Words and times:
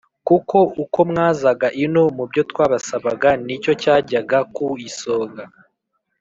kuko 0.27 0.57
uko 0.83 0.99
mwazaga 1.09 1.67
ino, 1.83 2.03
mu 2.17 2.23
byo 2.29 2.41
twabasabaga 2.51 3.29
nicyo 3.45 3.71
cyajyaga 3.81 4.37
kuisonga, 4.55 5.43